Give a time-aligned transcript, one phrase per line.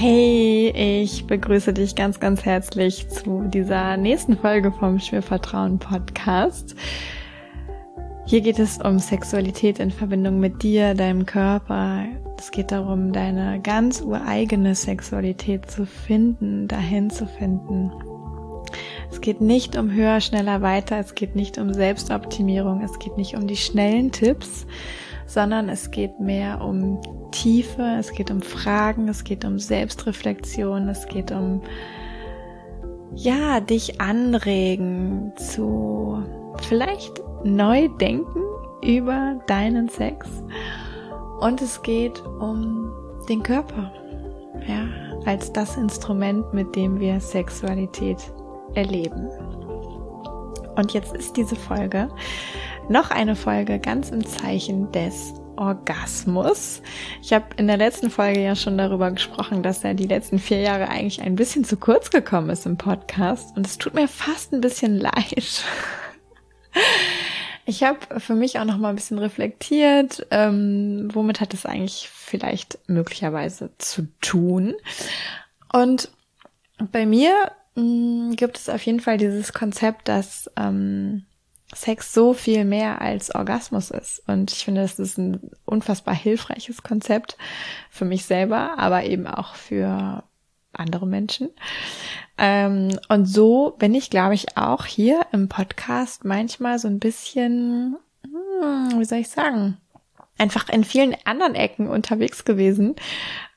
[0.00, 0.70] Hey,
[1.02, 6.76] ich begrüße dich ganz, ganz herzlich zu dieser nächsten Folge vom Schwervertrauen Podcast.
[8.24, 12.04] Hier geht es um Sexualität in Verbindung mit dir, deinem Körper.
[12.38, 17.90] Es geht darum, deine ganz ureigene Sexualität zu finden, dahin zu finden.
[19.10, 21.00] Es geht nicht um höher, schneller, weiter.
[21.00, 22.82] Es geht nicht um Selbstoptimierung.
[22.82, 24.64] Es geht nicht um die schnellen Tipps,
[25.28, 27.00] sondern es geht mehr um
[27.30, 31.60] Tiefe, es geht um Fragen, es geht um Selbstreflexion, es geht um,
[33.14, 36.24] ja, dich anregen zu
[36.66, 38.40] vielleicht neu denken
[38.82, 40.26] über deinen Sex.
[41.40, 42.90] Und es geht um
[43.28, 43.92] den Körper,
[44.66, 44.88] ja,
[45.26, 48.32] als das Instrument, mit dem wir Sexualität
[48.74, 49.28] erleben.
[50.76, 52.08] Und jetzt ist diese Folge
[52.88, 56.82] noch eine Folge ganz im Zeichen des Orgasmus.
[57.22, 60.60] Ich habe in der letzten Folge ja schon darüber gesprochen, dass er die letzten vier
[60.60, 63.56] Jahre eigentlich ein bisschen zu kurz gekommen ist im Podcast.
[63.56, 65.64] Und es tut mir fast ein bisschen leid.
[67.64, 72.08] Ich habe für mich auch noch mal ein bisschen reflektiert, ähm, womit hat es eigentlich
[72.10, 74.74] vielleicht möglicherweise zu tun.
[75.70, 76.10] Und
[76.90, 81.26] bei mir mh, mm, gibt es auf jeden Fall dieses Konzept, dass ähm,
[81.74, 84.22] Sex so viel mehr als Orgasmus ist.
[84.26, 87.36] Und ich finde, das ist ein unfassbar hilfreiches Konzept
[87.90, 90.22] für mich selber, aber eben auch für
[90.72, 91.50] andere Menschen.
[92.38, 97.96] Ähm, und so bin ich, glaube ich, auch hier im Podcast manchmal so ein bisschen,
[98.22, 99.76] hm, wie soll ich sagen,
[100.38, 102.96] einfach in vielen anderen Ecken unterwegs gewesen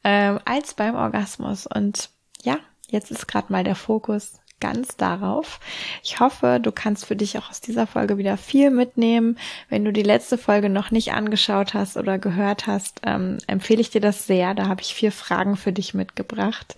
[0.03, 1.67] ähm, als beim Orgasmus.
[1.67, 2.09] Und
[2.43, 2.57] ja,
[2.89, 5.59] jetzt ist gerade mal der Fokus ganz darauf.
[6.03, 9.37] Ich hoffe, du kannst für dich auch aus dieser Folge wieder viel mitnehmen.
[9.67, 13.89] Wenn du die letzte Folge noch nicht angeschaut hast oder gehört hast, ähm, empfehle ich
[13.89, 14.53] dir das sehr.
[14.53, 16.77] Da habe ich vier Fragen für dich mitgebracht,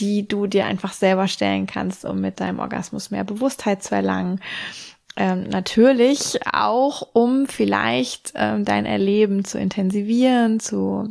[0.00, 4.40] die du dir einfach selber stellen kannst, um mit deinem Orgasmus mehr Bewusstheit zu erlangen.
[5.16, 11.10] Ähm, natürlich auch, um vielleicht ähm, dein Erleben zu intensivieren, zu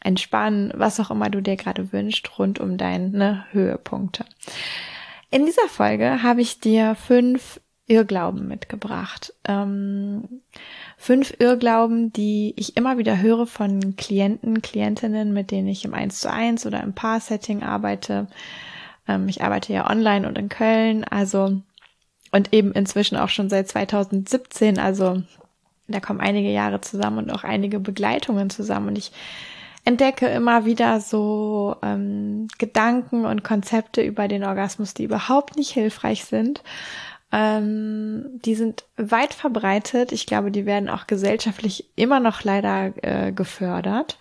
[0.00, 4.24] entspannen, was auch immer du dir gerade wünschst, rund um deine Höhepunkte.
[5.30, 9.32] In dieser Folge habe ich dir fünf Irrglauben mitgebracht.
[9.44, 10.42] Ähm,
[10.96, 16.20] fünf Irrglauben, die ich immer wieder höre von Klienten, Klientinnen, mit denen ich im 1
[16.20, 18.28] zu 1 oder im Paar-Setting arbeite.
[19.06, 21.60] Ähm, ich arbeite ja online und in Köln, also
[22.30, 25.22] und eben inzwischen auch schon seit 2017, also
[25.88, 28.88] da kommen einige Jahre zusammen und auch einige Begleitungen zusammen.
[28.88, 29.12] Und ich
[29.88, 36.26] entdecke immer wieder so ähm, Gedanken und Konzepte über den Orgasmus, die überhaupt nicht hilfreich
[36.26, 36.62] sind.
[37.32, 40.12] Ähm, die sind weit verbreitet.
[40.12, 44.18] Ich glaube, die werden auch gesellschaftlich immer noch leider äh, gefördert.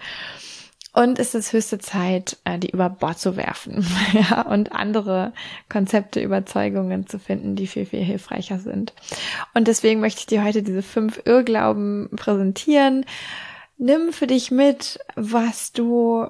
[0.93, 5.33] Und es ist höchste Zeit, äh, die über Bord zu werfen ja, und andere
[5.67, 8.93] Konzepte, Überzeugungen zu finden, die viel, viel hilfreicher sind.
[9.53, 13.03] Und deswegen möchte ich dir heute diese fünf Irrglauben präsentieren
[13.77, 16.27] nimm für dich mit, was du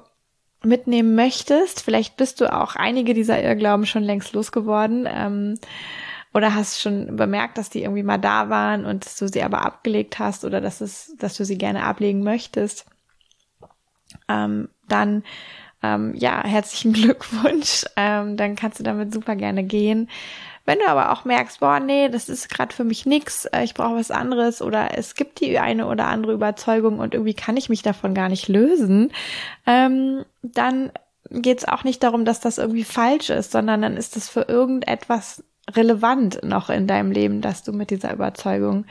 [0.62, 1.80] mitnehmen möchtest.
[1.82, 5.54] Vielleicht bist du auch einige dieser Irrglauben schon längst losgeworden ähm,
[6.34, 9.64] oder hast schon bemerkt, dass die irgendwie mal da waren und dass du sie aber
[9.64, 12.86] abgelegt hast oder dass es, dass du sie gerne ablegen möchtest.
[14.28, 15.22] Ähm, dann
[15.82, 17.84] ähm, ja, herzlichen Glückwunsch.
[17.96, 20.08] Ähm, dann kannst du damit super gerne gehen.
[20.68, 23.72] Wenn du aber auch merkst, boah, nee, das ist gerade für mich nix, äh, ich
[23.72, 27.70] brauche was anderes oder es gibt die eine oder andere Überzeugung und irgendwie kann ich
[27.70, 29.10] mich davon gar nicht lösen,
[29.66, 30.92] ähm, dann
[31.30, 34.42] geht es auch nicht darum, dass das irgendwie falsch ist, sondern dann ist es für
[34.42, 38.84] irgendetwas relevant noch in deinem Leben, dass du mit dieser Überzeugung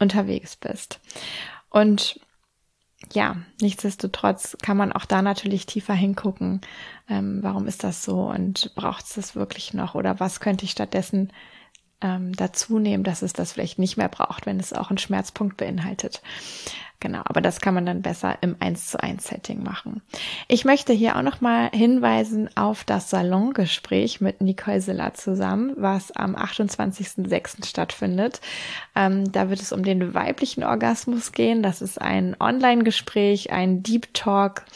[0.00, 0.98] unterwegs bist.
[1.68, 2.18] Und
[3.12, 6.60] ja, nichtsdestotrotz kann man auch da natürlich tiefer hingucken.
[7.08, 10.70] Ähm, warum ist das so und braucht es das wirklich noch oder was könnte ich
[10.70, 11.32] stattdessen
[12.00, 15.56] ähm, dazu nehmen, dass es das vielleicht nicht mehr braucht, wenn es auch einen Schmerzpunkt
[15.56, 16.22] beinhaltet.
[17.00, 20.02] Genau, aber das kann man dann besser im 1 zu 1 Setting machen.
[20.48, 26.36] Ich möchte hier auch nochmal hinweisen auf das Salongespräch mit Nicole Siller zusammen, was am
[26.36, 27.66] 28.06.
[27.66, 28.42] stattfindet.
[28.94, 31.62] Ähm, da wird es um den weiblichen Orgasmus gehen.
[31.62, 34.66] Das ist ein Online-Gespräch, ein Deep Talk,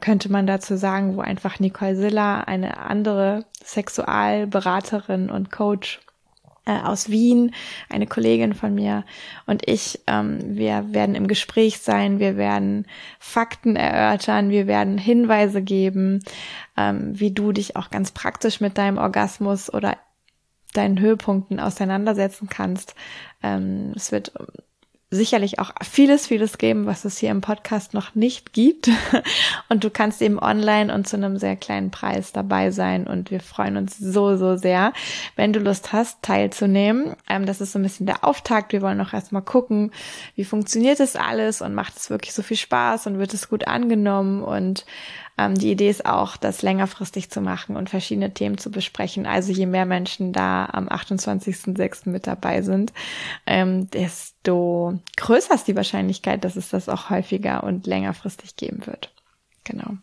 [0.00, 6.00] könnte man dazu sagen, wo einfach Nicole Siller, eine andere Sexualberaterin und Coach
[6.66, 7.54] äh, aus Wien,
[7.88, 9.04] eine Kollegin von mir
[9.46, 12.86] und ich, ähm, wir werden im Gespräch sein, wir werden
[13.18, 16.22] Fakten erörtern, wir werden Hinweise geben,
[16.76, 19.96] ähm, wie du dich auch ganz praktisch mit deinem Orgasmus oder
[20.74, 22.94] deinen Höhepunkten auseinandersetzen kannst.
[23.42, 24.32] Ähm, es wird
[25.08, 28.90] sicherlich auch vieles, vieles geben, was es hier im Podcast noch nicht gibt.
[29.68, 33.06] Und du kannst eben online und zu einem sehr kleinen Preis dabei sein.
[33.06, 34.92] Und wir freuen uns so, so sehr,
[35.36, 37.14] wenn du Lust hast, teilzunehmen.
[37.28, 38.72] Ähm, das ist so ein bisschen der Auftakt.
[38.72, 39.92] Wir wollen noch erstmal gucken,
[40.34, 43.66] wie funktioniert das alles und macht es wirklich so viel Spaß und wird es gut
[43.68, 44.86] angenommen und
[45.38, 49.26] ähm, die Idee ist auch, das längerfristig zu machen und verschiedene Themen zu besprechen.
[49.26, 52.08] Also je mehr Menschen da am 28.06.
[52.08, 52.92] mit dabei sind,
[53.46, 59.12] ähm, desto größer ist die Wahrscheinlichkeit, dass es das auch häufiger und längerfristig geben wird.
[59.64, 59.96] Genau.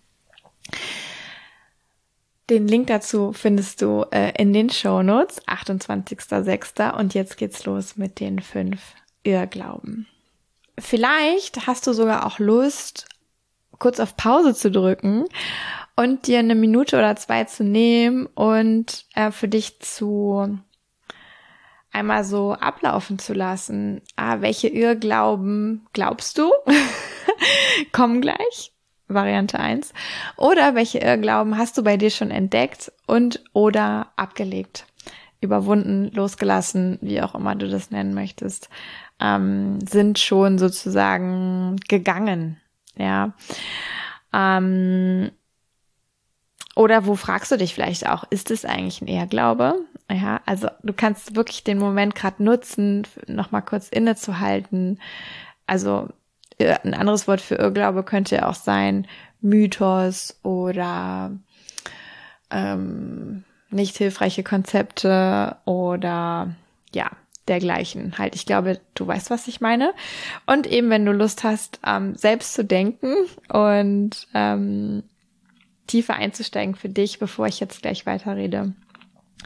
[2.49, 6.93] Den Link dazu findest du äh, in den Show Notes, 28.06.
[6.93, 8.81] Und jetzt geht's los mit den fünf
[9.23, 10.07] Irrglauben.
[10.77, 13.07] Vielleicht hast du sogar auch Lust,
[13.79, 15.25] kurz auf Pause zu drücken
[15.95, 20.59] und dir eine Minute oder zwei zu nehmen und äh, für dich zu
[21.91, 24.01] einmal so ablaufen zu lassen.
[24.15, 26.51] Ah, welche Irrglauben glaubst du?
[27.91, 28.71] Kommen gleich.
[29.09, 29.93] Variante eins
[30.37, 34.87] Oder welche Irrglauben hast du bei dir schon entdeckt und oder abgelegt?
[35.39, 38.69] Überwunden, losgelassen, wie auch immer du das nennen möchtest,
[39.19, 42.61] ähm, sind schon sozusagen gegangen
[42.97, 43.33] ja.
[44.33, 45.31] Ähm,
[46.75, 49.75] oder wo fragst du dich vielleicht auch, ist es eigentlich ein Ehrglaube?
[50.09, 54.99] Ja, also du kannst wirklich den Moment gerade nutzen, nochmal kurz innezuhalten.
[55.67, 56.09] Also
[56.57, 59.07] äh, ein anderes Wort für Irrglaube könnte auch sein
[59.41, 61.31] Mythos oder
[62.49, 66.55] ähm, nicht hilfreiche Konzepte oder
[66.93, 67.11] ja,
[67.47, 68.35] dergleichen halt.
[68.35, 69.93] Ich glaube, du weißt, was ich meine.
[70.45, 73.13] Und eben, wenn du Lust hast, ähm, selbst zu denken
[73.49, 75.03] und ähm,
[75.87, 78.73] tiefer einzusteigen für dich, bevor ich jetzt gleich weiterrede,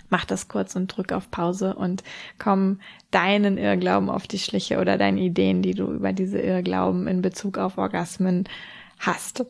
[0.10, 2.04] mach das kurz und drück auf Pause und
[2.38, 2.80] komm
[3.12, 7.58] deinen Irrglauben auf die Schliche oder deine Ideen, die du über diese Irrglauben in Bezug
[7.58, 8.46] auf Orgasmen
[9.00, 9.46] hast.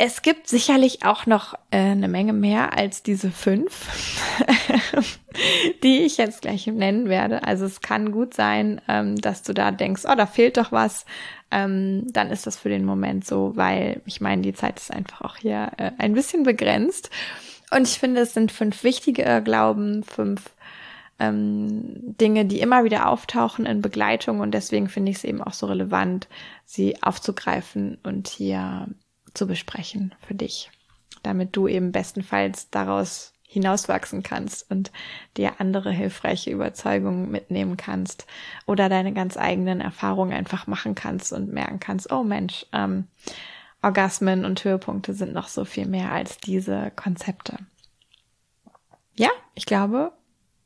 [0.00, 3.88] Es gibt sicherlich auch noch äh, eine Menge mehr als diese fünf,
[5.82, 7.42] die ich jetzt gleich nennen werde.
[7.42, 11.04] Also es kann gut sein, ähm, dass du da denkst, oh, da fehlt doch was.
[11.50, 15.22] Ähm, dann ist das für den Moment so, weil ich meine, die Zeit ist einfach
[15.22, 17.10] auch hier äh, ein bisschen begrenzt.
[17.72, 20.50] Und ich finde, es sind fünf wichtige Irrglauben, fünf
[21.18, 24.38] ähm, Dinge, die immer wieder auftauchen in Begleitung.
[24.38, 26.28] Und deswegen finde ich es eben auch so relevant,
[26.64, 28.86] sie aufzugreifen und hier
[29.34, 30.70] zu besprechen für dich,
[31.22, 34.92] damit du eben bestenfalls daraus hinauswachsen kannst und
[35.36, 38.26] dir andere hilfreiche Überzeugungen mitnehmen kannst
[38.66, 43.06] oder deine ganz eigenen Erfahrungen einfach machen kannst und merken kannst, oh Mensch, ähm,
[43.80, 47.58] Orgasmen und Höhepunkte sind noch so viel mehr als diese Konzepte.
[49.14, 50.12] Ja, ich glaube,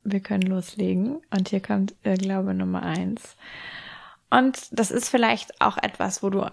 [0.03, 3.37] wir können loslegen und hier kommt Irrglaube Nummer eins.
[4.31, 6.50] Und das ist vielleicht auch etwas, wo du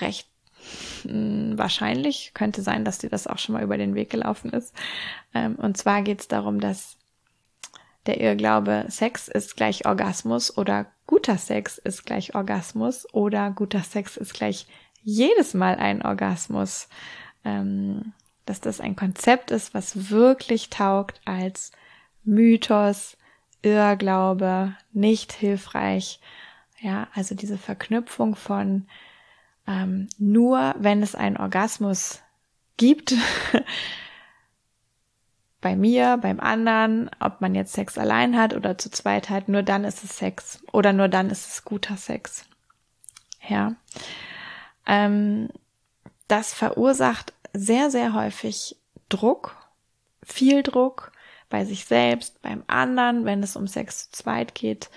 [0.00, 0.28] recht
[1.04, 4.74] wahrscheinlich könnte sein, dass dir das auch schon mal über den Weg gelaufen ist.
[5.34, 6.96] Ähm, und zwar geht es darum, dass
[8.06, 14.16] der Irrglaube, Sex ist gleich Orgasmus oder guter Sex ist gleich Orgasmus oder guter Sex
[14.16, 14.66] ist gleich
[15.02, 16.88] jedes Mal ein Orgasmus.
[17.44, 18.12] Ähm,
[18.46, 21.72] dass das ein Konzept ist, was wirklich taugt als
[22.24, 23.16] Mythos,
[23.62, 26.20] Irrglaube, nicht hilfreich.
[26.80, 28.86] Ja, also diese Verknüpfung von
[29.66, 32.20] ähm, nur wenn es einen Orgasmus
[32.76, 33.14] gibt,
[35.60, 39.62] bei mir, beim anderen, ob man jetzt Sex allein hat oder zu zweit hat, nur
[39.62, 42.44] dann ist es Sex oder nur dann ist es guter Sex.
[43.48, 43.74] Ja.
[44.86, 45.48] Ähm,
[46.28, 48.76] das verursacht sehr, sehr häufig
[49.08, 49.56] Druck,
[50.22, 51.12] viel Druck
[51.48, 54.90] bei sich selbst, beim anderen, wenn es um Sex zu zweit geht.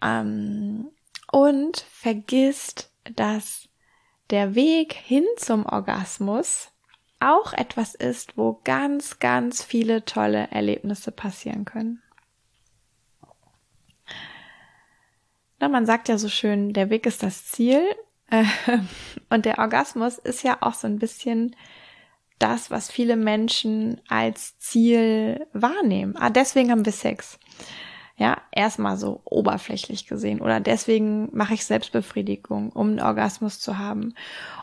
[0.00, 0.88] Ähm,
[1.30, 3.68] und vergisst, dass
[4.32, 6.72] der Weg hin zum Orgasmus
[7.20, 12.02] auch etwas ist, wo ganz, ganz viele tolle Erlebnisse passieren können.
[15.60, 17.84] Na, man sagt ja so schön, der Weg ist das Ziel.
[19.30, 21.54] Und der Orgasmus ist ja auch so ein bisschen
[22.38, 26.16] das, was viele Menschen als Ziel wahrnehmen.
[26.16, 27.38] Ah, deswegen haben wir Sex.
[28.22, 30.40] Ja, erstmal so oberflächlich gesehen.
[30.40, 34.14] Oder deswegen mache ich Selbstbefriedigung, um einen Orgasmus zu haben.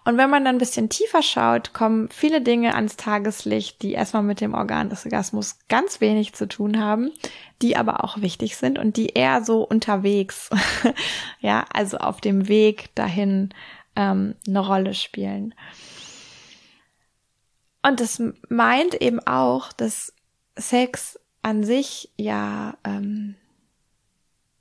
[0.05, 4.23] Und wenn man dann ein bisschen tiefer schaut, kommen viele Dinge ans Tageslicht, die erstmal
[4.23, 7.11] mit dem Organ des Orgasmus ganz wenig zu tun haben,
[7.61, 10.49] die aber auch wichtig sind und die eher so unterwegs,
[11.41, 13.49] ja, also auf dem Weg dahin
[13.97, 15.53] ähm, eine Rolle spielen.
[17.81, 20.13] Und das meint eben auch, dass
[20.55, 23.35] Sex an sich ja ähm,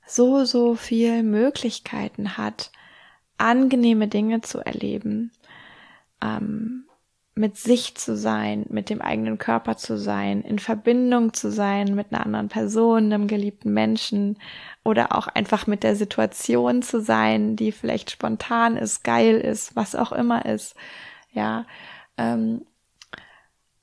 [0.09, 2.71] so, so viel Möglichkeiten hat,
[3.37, 5.31] angenehme Dinge zu erleben,
[6.21, 6.85] ähm,
[7.35, 12.07] mit sich zu sein, mit dem eigenen Körper zu sein, in Verbindung zu sein mit
[12.11, 14.37] einer anderen Person, einem geliebten Menschen
[14.83, 19.95] oder auch einfach mit der Situation zu sein, die vielleicht spontan ist, geil ist, was
[19.95, 20.75] auch immer ist,
[21.31, 21.65] ja,
[22.17, 22.65] ähm,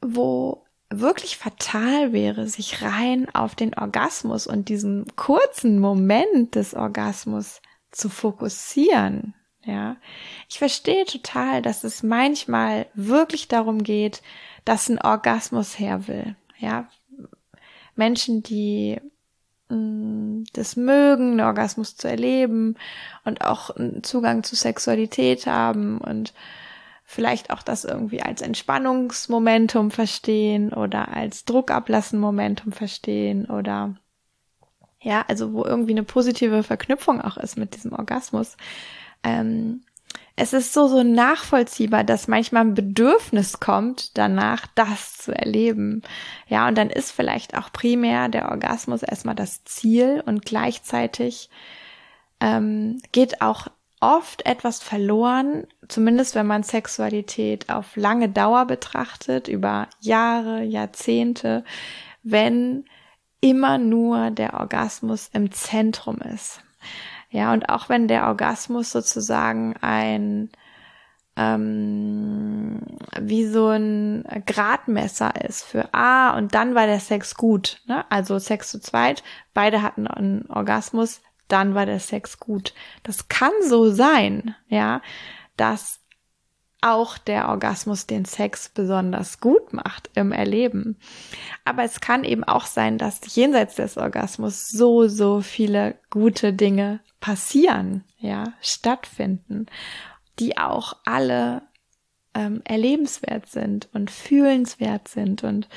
[0.03, 7.61] wo wirklich fatal wäre, sich rein auf den Orgasmus und diesen kurzen Moment des Orgasmus
[7.91, 9.35] zu fokussieren,
[9.67, 9.97] ja,
[10.49, 14.23] ich verstehe total, dass es manchmal wirklich darum geht,
[14.65, 16.37] dass ein Orgasmus her will.
[16.57, 16.89] Ja,
[17.97, 19.01] Menschen, die
[19.69, 22.77] mh, mm, das mögen, einen Orgasmus zu erleben
[23.25, 26.33] und auch einen Zugang zu Sexualität haben und
[27.07, 33.95] vielleicht auch das irgendwie als Entspannungsmomentum verstehen oder als Druckablassen-Momentum verstehen oder
[35.01, 38.57] ja, also wo irgendwie eine positive Verknüpfung auch ist mit diesem Orgasmus
[39.23, 39.83] ähm,
[40.37, 46.03] es ist so, so nachvollziehbar, dass manchmal ein Bedürfnis kommt, danach das zu erleben.
[46.47, 51.49] Ja, und dann ist vielleicht auch primär der Orgasmus erstmal das Ziel und gleichzeitig
[52.41, 53.69] ähm, geht auch
[54.07, 61.65] oft etwas verloren, zumindest wenn man Sexualität auf lange Dauer betrachtet, über Jahre, Jahrzehnte,
[62.23, 62.85] wenn
[63.41, 66.61] immer nur der Orgasmus im Zentrum ist.
[67.31, 70.51] Ja, und auch wenn der Orgasmus sozusagen ein
[71.37, 72.81] ähm,
[73.21, 78.05] wie so ein Gradmesser ist für ah und dann war der Sex gut, ne?
[78.11, 79.23] Also Sex zu zweit,
[79.53, 82.75] beide hatten einen Orgasmus, dann war der Sex gut.
[83.03, 85.03] Das kann so sein, ja,
[85.57, 86.01] dass
[86.81, 90.97] auch der Orgasmus den Sex besonders gut macht im Erleben.
[91.65, 97.01] Aber es kann eben auch sein, dass jenseits des Orgasmus so, so viele gute Dinge
[97.21, 99.67] passieren, ja, stattfinden,
[100.39, 101.63] die auch alle
[102.35, 105.69] ähm, erlebenswert sind und fühlenswert sind und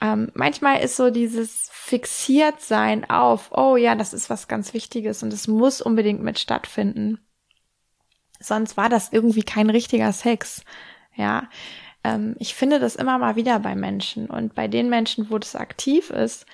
[0.00, 5.22] ähm, manchmal ist so dieses fixiert sein auf, oh ja, das ist was ganz Wichtiges
[5.22, 7.18] und es muss unbedingt mit stattfinden
[8.40, 10.64] sonst war das irgendwie kein richtiger Sex.
[11.14, 11.48] Ja,
[12.02, 15.54] ähm, ich finde das immer mal wieder bei Menschen und bei den Menschen, wo das
[15.54, 16.46] aktiv ist,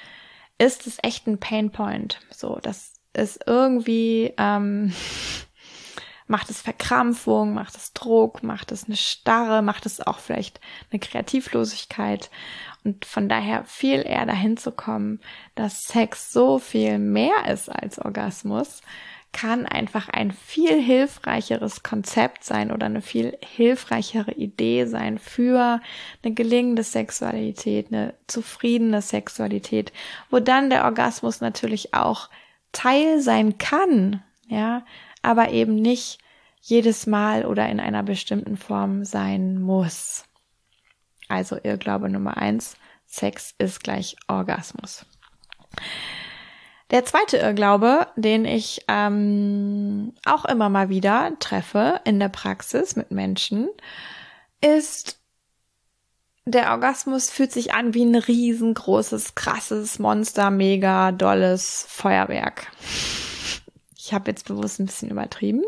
[0.58, 2.20] ist es echt ein Painpoint.
[2.30, 4.92] So, das ist irgendwie ähm,
[6.26, 10.60] macht es Verkrampfung, macht es Druck, macht es eine Starre, macht es auch vielleicht
[10.90, 12.30] eine Kreativlosigkeit.
[12.86, 15.20] Und von daher viel eher dahin zu kommen,
[15.56, 18.80] dass Sex so viel mehr ist als Orgasmus
[19.32, 25.82] kann einfach ein viel hilfreicheres Konzept sein oder eine viel hilfreichere Idee sein für
[26.22, 29.92] eine gelingende Sexualität, eine zufriedene Sexualität,
[30.30, 32.30] wo dann der Orgasmus natürlich auch
[32.72, 34.86] Teil sein kann, ja,
[35.20, 36.18] aber eben nicht
[36.62, 40.24] jedes Mal oder in einer bestimmten Form sein muss.
[41.28, 45.06] Also Irrglaube Nummer eins, Sex ist gleich Orgasmus.
[46.90, 53.10] Der zweite Irrglaube, den ich ähm, auch immer mal wieder treffe in der Praxis mit
[53.10, 53.68] Menschen,
[54.60, 55.18] ist,
[56.44, 62.70] der Orgasmus fühlt sich an wie ein riesengroßes, krasses, monster, mega dolles Feuerwerk.
[63.96, 65.64] Ich habe jetzt bewusst ein bisschen übertrieben.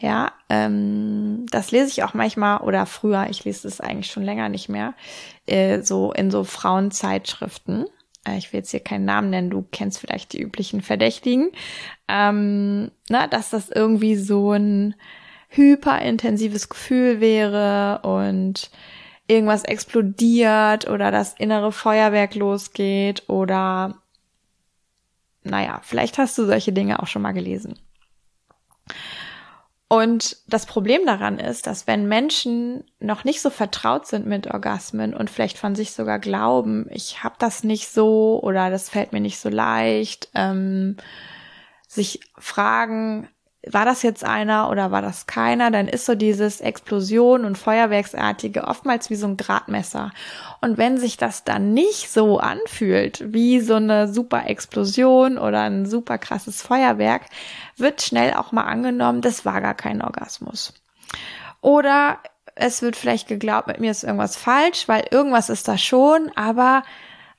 [0.00, 4.48] Ja, ähm, das lese ich auch manchmal oder früher, ich lese es eigentlich schon länger
[4.48, 4.94] nicht mehr,
[5.46, 7.84] äh, so in so Frauenzeitschriften.
[8.26, 11.50] Äh, ich will jetzt hier keinen Namen nennen, du kennst vielleicht die üblichen Verdächtigen,
[12.08, 14.94] ähm, na, dass das irgendwie so ein
[15.48, 18.70] hyperintensives Gefühl wäre und
[19.26, 23.98] irgendwas explodiert oder das innere Feuerwerk losgeht oder
[25.42, 27.78] naja, vielleicht hast du solche Dinge auch schon mal gelesen.
[29.92, 35.14] Und das Problem daran ist, dass wenn Menschen noch nicht so vertraut sind mit Orgasmen
[35.14, 39.18] und vielleicht von sich sogar glauben, ich habe das nicht so oder das fällt mir
[39.18, 40.96] nicht so leicht, ähm,
[41.88, 43.28] sich fragen,
[43.66, 48.64] war das jetzt einer oder war das keiner, dann ist so dieses Explosion und Feuerwerksartige
[48.64, 50.12] oftmals wie so ein Gradmesser.
[50.62, 55.84] Und wenn sich das dann nicht so anfühlt, wie so eine super Explosion oder ein
[55.84, 57.26] super krasses Feuerwerk,
[57.76, 60.72] wird schnell auch mal angenommen, das war gar kein Orgasmus.
[61.60, 62.18] Oder
[62.54, 66.82] es wird vielleicht geglaubt, mit mir ist irgendwas falsch, weil irgendwas ist da schon, aber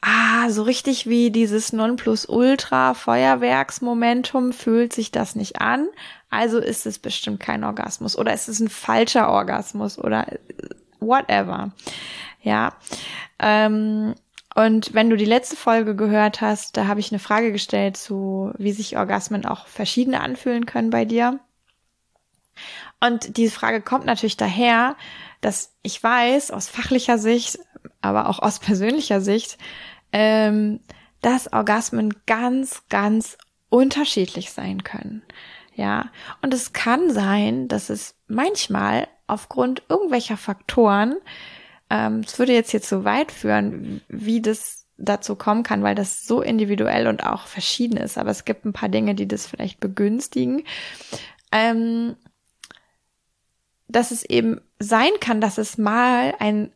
[0.02, 5.88] ah, so richtig wie dieses Nonplusultra Feuerwerksmomentum fühlt sich das nicht an.
[6.30, 10.28] Also ist es bestimmt kein Orgasmus oder ist es ein falscher Orgasmus oder
[11.00, 11.72] whatever.
[12.42, 12.74] Ja.
[13.40, 14.16] Ähm,
[14.56, 18.52] Und wenn du die letzte Folge gehört hast, da habe ich eine Frage gestellt zu,
[18.58, 21.40] wie sich Orgasmen auch verschiedene anfühlen können bei dir.
[23.00, 24.96] Und diese Frage kommt natürlich daher,
[25.40, 27.60] dass ich weiß aus fachlicher Sicht,
[28.02, 29.58] aber auch aus persönlicher Sicht,
[30.12, 30.80] ähm,
[31.22, 33.38] dass Orgasmen ganz, ganz
[33.70, 35.22] unterschiedlich sein können.
[35.76, 36.10] Ja,
[36.42, 41.16] und es kann sein, dass es manchmal aufgrund irgendwelcher Faktoren
[41.92, 46.26] ähm, es würde jetzt hier zu weit führen, wie das dazu kommen kann, weil das
[46.26, 48.18] so individuell und auch verschieden ist.
[48.18, 50.64] Aber es gibt ein paar Dinge, die das vielleicht begünstigen.
[51.52, 52.16] Ähm,
[53.90, 56.72] dass es eben sein kann, dass es mal ein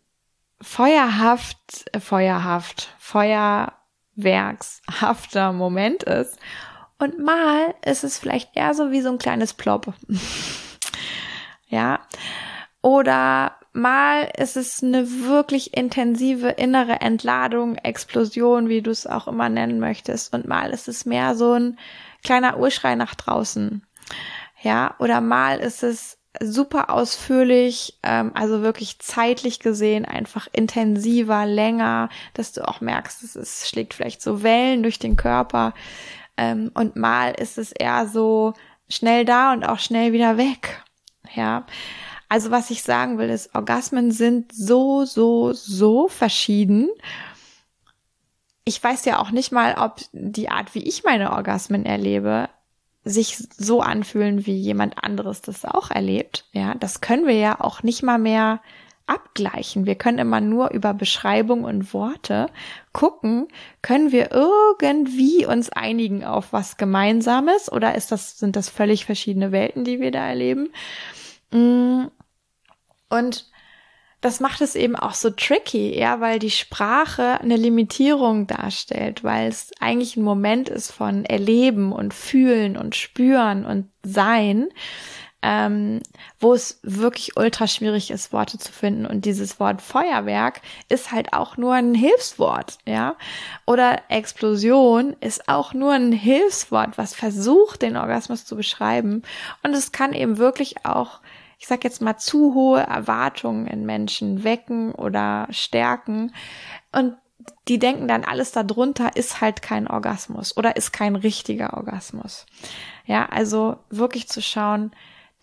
[0.62, 6.38] feuerhaft, äh, feuerhaft, feuerwerkshafter Moment ist.
[6.98, 9.94] Und mal ist es vielleicht eher so wie so ein kleines Plop.
[11.68, 12.00] ja.
[12.82, 19.50] Oder mal ist es eine wirklich intensive innere Entladung, Explosion, wie du es auch immer
[19.50, 20.34] nennen möchtest.
[20.34, 21.78] Und mal ist es mehr so ein
[22.24, 23.86] kleiner Urschrei nach draußen.
[24.62, 32.10] Ja, oder mal ist es super ausführlich, ähm, also wirklich zeitlich gesehen einfach intensiver, länger,
[32.34, 35.74] dass du auch merkst, es ist, schlägt vielleicht so Wellen durch den Körper.
[36.38, 38.54] Ähm, und mal ist es eher so
[38.90, 40.84] schnell da und auch schnell wieder weg.
[41.34, 41.66] Ja,
[42.30, 46.90] also was ich sagen will, ist, Orgasmen sind so, so, so verschieden.
[48.64, 52.50] Ich weiß ja auch nicht mal, ob die Art, wie ich meine Orgasmen erlebe,
[53.06, 56.46] sich so anfühlen, wie jemand anderes das auch erlebt.
[56.52, 58.62] Ja, das können wir ja auch nicht mal mehr
[59.08, 59.86] abgleichen.
[59.86, 62.48] Wir können immer nur über Beschreibung und Worte
[62.92, 63.48] gucken,
[63.84, 69.52] können wir irgendwie uns einigen auf was Gemeinsames oder ist das, sind das völlig verschiedene
[69.52, 70.70] Welten, die wir da erleben?
[71.52, 72.06] Mm.
[73.10, 73.46] Und
[74.26, 79.48] das macht es eben auch so tricky, ja, weil die Sprache eine Limitierung darstellt, weil
[79.48, 84.70] es eigentlich ein Moment ist von Erleben und Fühlen und Spüren und Sein,
[85.44, 86.02] ähm,
[86.40, 89.06] wo es wirklich ultra schwierig ist, Worte zu finden.
[89.06, 93.18] Und dieses Wort Feuerwerk ist halt auch nur ein Hilfswort, ja.
[93.68, 99.22] Oder Explosion ist auch nur ein Hilfswort, was versucht, den Orgasmus zu beschreiben.
[99.62, 101.20] Und es kann eben wirklich auch
[101.60, 106.34] ich sag jetzt mal, zu hohe Erwartungen in Menschen wecken oder stärken.
[106.92, 107.16] Und
[107.68, 112.46] die denken dann, alles darunter ist halt kein Orgasmus oder ist kein richtiger Orgasmus.
[113.06, 114.92] Ja, also wirklich zu schauen,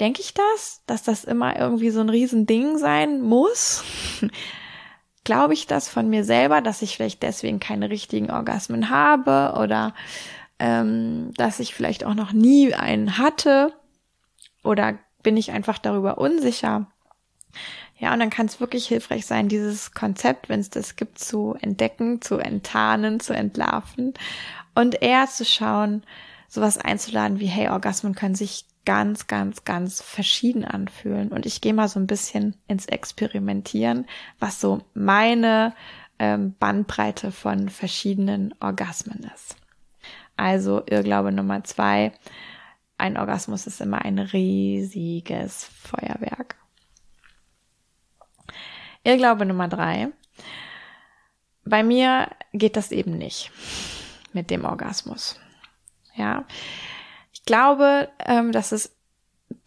[0.01, 3.85] denke ich das, dass das immer irgendwie so ein Riesending sein muss?
[5.25, 9.95] Glaube ich das von mir selber, dass ich vielleicht deswegen keine richtigen Orgasmen habe oder
[10.59, 13.73] ähm, dass ich vielleicht auch noch nie einen hatte?
[14.65, 16.87] Oder bin ich einfach darüber unsicher.
[17.99, 21.57] Ja, und dann kann es wirklich hilfreich sein, dieses Konzept, wenn es das gibt, zu
[21.61, 24.15] entdecken, zu enttarnen, zu entlarven
[24.75, 26.03] und eher zu schauen,
[26.49, 31.29] sowas einzuladen wie, hey, Orgasmen können sich ganz, ganz, ganz verschieden anfühlen.
[31.29, 34.07] Und ich gehe mal so ein bisschen ins Experimentieren,
[34.39, 35.75] was so meine
[36.19, 39.57] ähm, Bandbreite von verschiedenen Orgasmen ist.
[40.37, 42.13] Also Irrglaube Nummer zwei,
[43.03, 46.57] ein Orgasmus ist immer ein riesiges Feuerwerk.
[49.03, 50.09] Irrglaube Nummer drei.
[51.65, 53.51] Bei mir geht das eben nicht
[54.33, 55.39] mit dem Orgasmus.
[56.15, 56.45] Ja,
[57.33, 58.95] ich glaube, ähm, dass es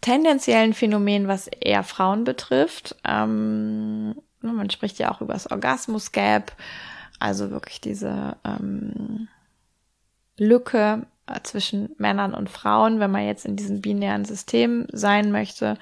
[0.00, 2.96] tendenziell ein Phänomen, was eher Frauen betrifft.
[3.04, 6.52] Ähm, man spricht ja auch über das Orgasmus-Gap,
[7.18, 9.28] also wirklich diese ähm,
[10.38, 11.06] Lücke
[11.42, 15.78] zwischen Männern und Frauen, wenn man jetzt in diesem binären System sein möchte.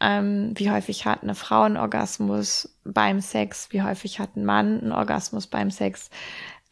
[0.00, 3.68] Ähm, wie häufig hat eine Frau einen Orgasmus beim Sex?
[3.70, 6.10] Wie häufig hat ein Mann einen Orgasmus beim Sex?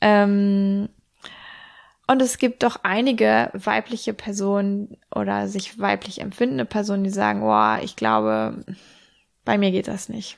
[0.00, 0.88] Ähm,
[2.08, 7.78] und es gibt doch einige weibliche Personen oder sich weiblich empfindende Personen, die sagen, boah,
[7.82, 8.64] ich glaube,
[9.44, 10.36] bei mir geht das nicht.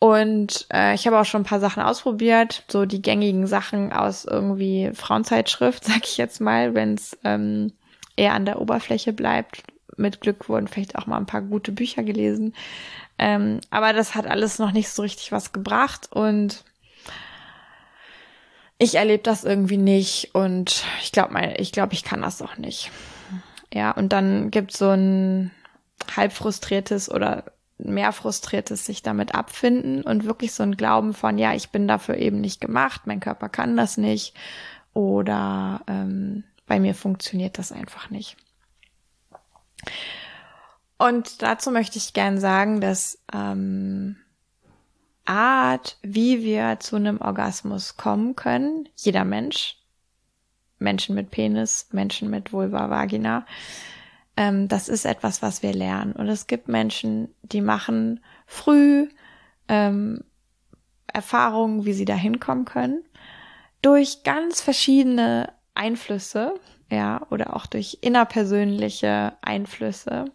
[0.00, 4.24] Und äh, ich habe auch schon ein paar Sachen ausprobiert, so die gängigen Sachen aus
[4.24, 7.72] irgendwie Frauenzeitschrift, sag ich jetzt mal, wenn es ähm,
[8.16, 9.62] eher an der Oberfläche bleibt.
[9.96, 12.54] Mit Glück wurden vielleicht auch mal ein paar gute Bücher gelesen.
[13.18, 16.62] Ähm, aber das hat alles noch nicht so richtig was gebracht und
[18.78, 22.92] ich erlebe das irgendwie nicht und ich glaube, ich glaube, ich kann das auch nicht.
[23.74, 25.50] Ja, und dann gibt so ein
[26.16, 27.44] halb frustriertes oder
[27.78, 32.16] mehr frustriertes sich damit abfinden und wirklich so ein Glauben von, ja, ich bin dafür
[32.16, 34.34] eben nicht gemacht, mein Körper kann das nicht
[34.92, 38.36] oder ähm, bei mir funktioniert das einfach nicht.
[40.98, 44.16] Und dazu möchte ich gern sagen, dass ähm,
[45.24, 49.76] Art, wie wir zu einem Orgasmus kommen können, jeder Mensch,
[50.78, 53.46] Menschen mit Penis, Menschen mit Vulva, Vagina,
[54.38, 56.12] ähm, das ist etwas, was wir lernen.
[56.12, 59.08] Und es gibt Menschen, die machen früh
[59.66, 60.22] ähm,
[61.08, 63.02] Erfahrungen, wie sie da hinkommen können,
[63.82, 66.54] durch ganz verschiedene Einflüsse,
[66.88, 70.26] ja, oder auch durch innerpersönliche Einflüsse.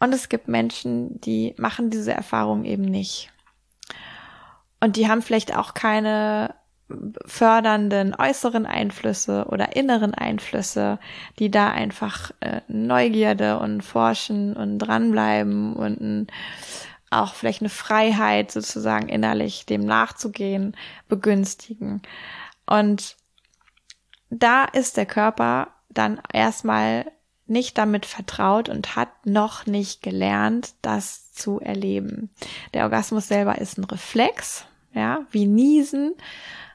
[0.00, 3.30] Und es gibt Menschen, die machen diese Erfahrung eben nicht.
[4.80, 6.54] Und die haben vielleicht auch keine
[7.26, 10.98] fördernden äußeren Einflüsse oder inneren Einflüsse,
[11.38, 16.26] die da einfach äh, Neugierde und Forschen und dranbleiben und ein,
[17.10, 20.76] auch vielleicht eine Freiheit sozusagen innerlich dem nachzugehen,
[21.08, 22.02] begünstigen.
[22.66, 23.16] Und
[24.30, 27.10] da ist der Körper dann erstmal
[27.46, 32.30] nicht damit vertraut und hat noch nicht gelernt, das zu erleben.
[32.74, 36.14] Der Orgasmus selber ist ein Reflex, ja, wie Niesen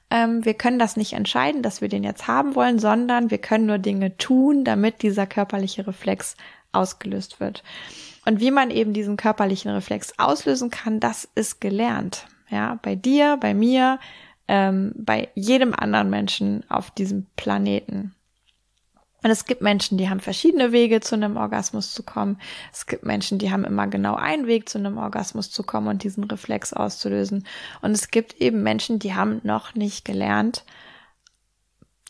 [0.10, 3.80] wir können das nicht entscheiden, dass wir den jetzt haben wollen, sondern wir können nur
[3.80, 6.36] Dinge tun, damit dieser körperliche Reflex
[6.72, 7.64] ausgelöst wird.
[8.26, 12.28] Und wie man eben diesen körperlichen Reflex auslösen kann, das ist gelernt.
[12.50, 14.00] Ja, bei dir, bei mir,
[14.48, 18.15] ähm, bei jedem anderen Menschen auf diesem Planeten.
[19.26, 22.40] Und es gibt Menschen, die haben verschiedene Wege zu einem Orgasmus zu kommen.
[22.72, 26.04] Es gibt Menschen, die haben immer genau einen Weg zu einem Orgasmus zu kommen und
[26.04, 27.44] diesen Reflex auszulösen.
[27.82, 30.64] Und es gibt eben Menschen, die haben noch nicht gelernt,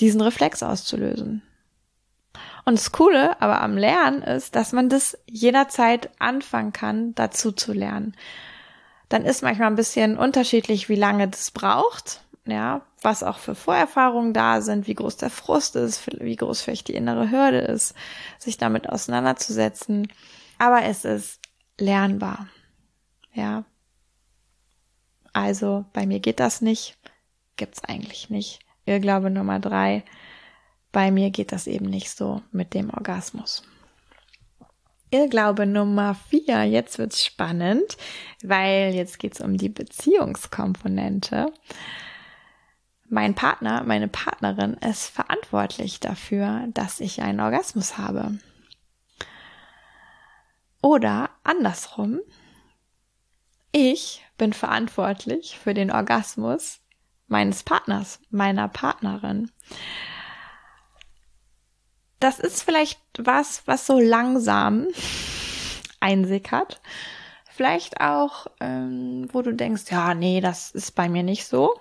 [0.01, 1.41] diesen Reflex auszulösen.
[2.65, 7.71] Und das Coole aber am Lernen ist, dass man das jederzeit anfangen kann, dazu zu
[7.71, 8.13] lernen.
[9.07, 14.33] Dann ist manchmal ein bisschen unterschiedlich, wie lange das braucht ja, was auch für Vorerfahrungen
[14.33, 17.95] da sind, wie groß der Frust ist, wie groß vielleicht die innere Hürde ist,
[18.37, 20.11] sich damit auseinanderzusetzen.
[20.59, 21.39] Aber es ist
[21.79, 22.47] lernbar.
[23.33, 23.65] Ja.
[25.33, 26.97] Also bei mir geht das nicht,
[27.57, 28.59] gibt's eigentlich nicht.
[28.85, 30.03] Irrglaube Nummer drei.
[30.91, 33.63] Bei mir geht das eben nicht so mit dem Orgasmus.
[35.09, 36.63] Irrglaube Nummer vier.
[36.63, 37.97] Jetzt wird's spannend,
[38.43, 41.51] weil jetzt geht's um die Beziehungskomponente
[43.07, 48.37] mein Partner, meine Partnerin ist verantwortlich dafür, dass ich einen Orgasmus habe.
[50.81, 52.19] Oder andersrum,
[53.71, 56.79] ich bin verantwortlich für den Orgasmus
[57.27, 59.51] meines Partners, meiner Partnerin.
[62.19, 64.87] Das ist vielleicht was, was so langsam
[65.99, 66.81] einsickert.
[67.49, 71.73] Vielleicht auch, ähm, wo du denkst, ja, nee, das ist bei mir nicht so.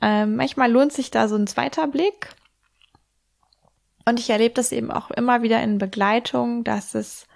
[0.00, 2.34] Ähm, manchmal lohnt sich da so ein zweiter Blick.
[4.06, 7.26] Und ich erlebe das eben auch immer wieder in Begleitung, dass es,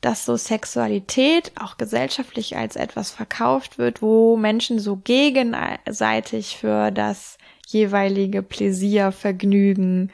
[0.00, 7.38] dass so Sexualität auch gesellschaftlich als etwas verkauft wird, wo Menschen so gegenseitig für das
[7.66, 10.12] jeweilige Pläsier, Vergnügen,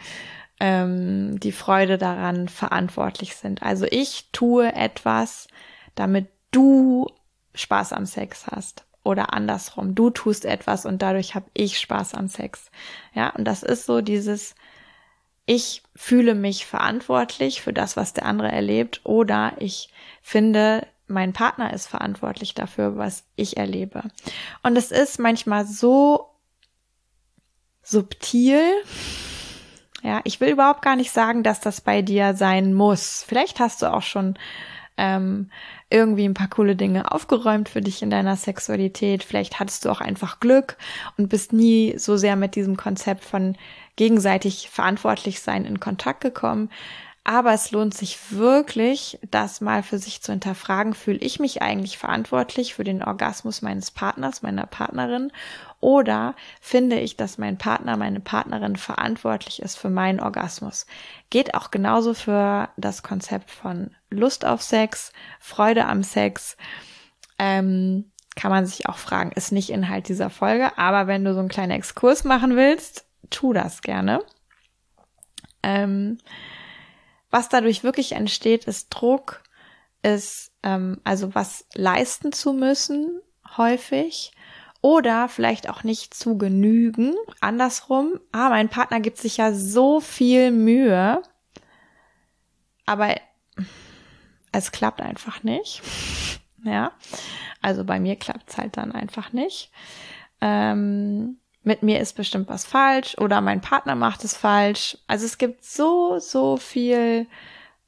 [0.60, 3.62] ähm, die Freude daran verantwortlich sind.
[3.62, 5.48] Also ich tue etwas,
[5.96, 7.08] damit du
[7.54, 9.94] Spaß am Sex hast oder andersrum.
[9.94, 12.70] Du tust etwas und dadurch habe ich Spaß am Sex.
[13.14, 14.54] Ja, und das ist so dieses,
[15.46, 19.90] ich fühle mich verantwortlich für das, was der andere erlebt, oder ich
[20.22, 24.04] finde, mein Partner ist verantwortlich dafür, was ich erlebe.
[24.62, 26.30] Und es ist manchmal so
[27.82, 28.62] subtil.
[30.02, 33.24] Ja, ich will überhaupt gar nicht sagen, dass das bei dir sein muss.
[33.26, 34.38] Vielleicht hast du auch schon
[34.96, 35.50] ähm,
[35.92, 39.22] irgendwie ein paar coole Dinge aufgeräumt für dich in deiner Sexualität.
[39.22, 40.76] Vielleicht hattest du auch einfach Glück
[41.18, 43.56] und bist nie so sehr mit diesem Konzept von
[43.96, 46.70] gegenseitig verantwortlich sein in Kontakt gekommen.
[47.24, 50.92] Aber es lohnt sich wirklich, das mal für sich zu hinterfragen.
[50.92, 55.30] Fühle ich mich eigentlich verantwortlich für den Orgasmus meines Partners, meiner Partnerin?
[55.82, 60.86] Oder finde ich, dass mein Partner, meine Partnerin verantwortlich ist für meinen Orgasmus?
[61.28, 66.56] Geht auch genauso für das Konzept von Lust auf Sex, Freude am Sex.
[67.36, 70.78] Ähm, kann man sich auch fragen, ist nicht Inhalt dieser Folge.
[70.78, 74.20] Aber wenn du so einen kleinen Exkurs machen willst, tu das gerne.
[75.64, 76.18] Ähm,
[77.28, 79.42] was dadurch wirklich entsteht, ist Druck,
[80.04, 83.20] ist ähm, also was leisten zu müssen,
[83.56, 84.32] häufig.
[84.82, 87.14] Oder vielleicht auch nicht zu genügen.
[87.40, 91.22] Andersrum, ah, mein Partner gibt sich ja so viel Mühe,
[92.84, 93.14] aber
[94.50, 95.82] es klappt einfach nicht.
[96.64, 96.92] Ja,
[97.60, 99.72] also bei mir klappt es halt dann einfach nicht.
[100.40, 104.98] Ähm, mit mir ist bestimmt was falsch oder mein Partner macht es falsch.
[105.08, 107.26] Also es gibt so, so viel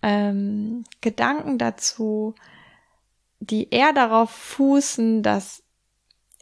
[0.02, 2.34] ähm, Gedanken dazu,
[3.40, 5.63] die eher darauf fußen, dass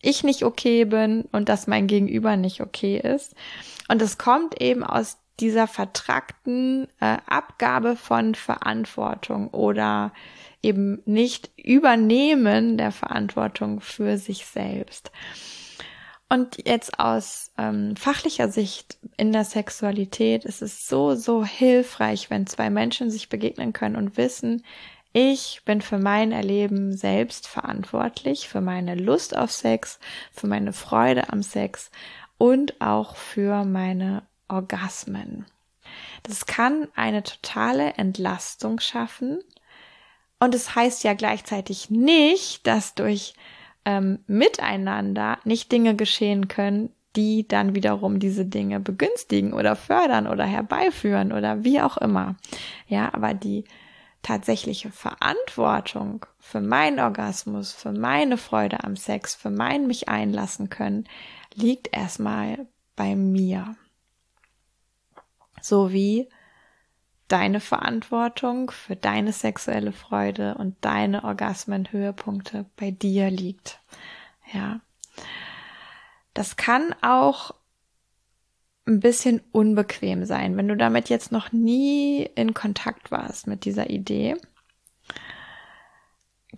[0.03, 3.35] ich nicht okay bin und dass mein Gegenüber nicht okay ist.
[3.89, 10.13] Und es kommt eben aus dieser vertrackten äh, Abgabe von Verantwortung oder
[10.63, 15.11] eben nicht Übernehmen der Verantwortung für sich selbst.
[16.29, 22.47] Und jetzt aus ähm, fachlicher Sicht in der Sexualität ist es so, so hilfreich, wenn
[22.47, 24.65] zwei Menschen sich begegnen können und wissen,
[25.13, 29.99] ich bin für mein Erleben selbst verantwortlich, für meine Lust auf Sex,
[30.33, 31.91] für meine Freude am Sex
[32.39, 35.47] und auch für meine Orgasmen.
[36.23, 39.41] Das kann eine totale Entlastung schaffen.
[40.39, 43.35] Und es das heißt ja gleichzeitig nicht, dass durch
[43.85, 50.45] ähm, Miteinander nicht Dinge geschehen können, die dann wiederum diese Dinge begünstigen oder fördern oder
[50.45, 52.37] herbeiführen oder wie auch immer.
[52.89, 53.65] Ja, aber die
[54.23, 61.09] tatsächliche Verantwortung für meinen Orgasmus, für meine Freude am Sex, für mein mich einlassen können,
[61.55, 63.77] liegt erstmal bei mir.
[65.61, 66.29] So wie
[67.29, 73.81] deine Verantwortung für deine sexuelle Freude und deine Orgasmenhöhepunkte bei dir liegt.
[74.53, 74.81] Ja.
[76.35, 77.55] Das kann auch
[78.87, 83.91] ein bisschen unbequem sein, wenn du damit jetzt noch nie in Kontakt warst mit dieser
[83.91, 84.37] Idee.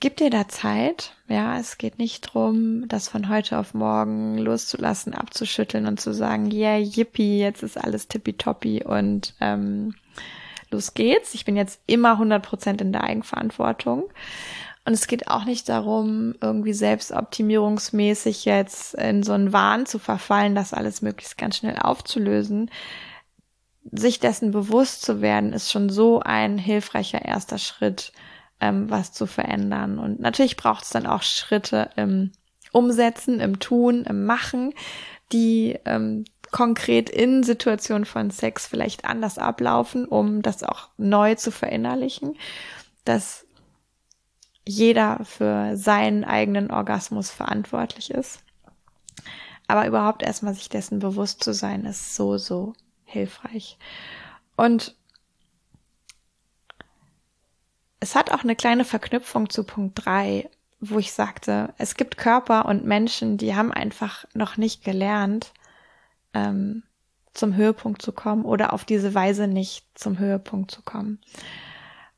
[0.00, 1.14] Gib dir da Zeit.
[1.28, 6.50] Ja, es geht nicht drum, das von heute auf morgen loszulassen, abzuschütteln und zu sagen,
[6.50, 9.94] yeah, yippie, jetzt ist alles tippitoppi und ähm,
[10.70, 11.34] los geht's.
[11.34, 14.10] Ich bin jetzt immer 100% in der Eigenverantwortung.
[14.84, 20.54] Und es geht auch nicht darum, irgendwie selbstoptimierungsmäßig jetzt in so einen Wahn zu verfallen,
[20.54, 22.70] das alles möglichst ganz schnell aufzulösen.
[23.90, 28.12] Sich dessen bewusst zu werden, ist schon so ein hilfreicher erster Schritt,
[28.60, 29.98] ähm, was zu verändern.
[29.98, 32.32] Und natürlich braucht es dann auch Schritte im
[32.72, 34.74] Umsetzen, im Tun, im Machen,
[35.32, 41.50] die ähm, konkret in Situationen von Sex vielleicht anders ablaufen, um das auch neu zu
[41.50, 42.36] verinnerlichen.
[43.04, 43.43] Das
[44.66, 48.40] jeder für seinen eigenen Orgasmus verantwortlich ist.
[49.66, 52.74] Aber überhaupt erstmal sich dessen bewusst zu sein, ist so, so
[53.04, 53.78] hilfreich.
[54.56, 54.94] Und
[58.00, 60.50] es hat auch eine kleine Verknüpfung zu Punkt drei,
[60.80, 65.52] wo ich sagte, es gibt Körper und Menschen, die haben einfach noch nicht gelernt,
[66.34, 66.82] ähm,
[67.32, 71.20] zum Höhepunkt zu kommen oder auf diese Weise nicht zum Höhepunkt zu kommen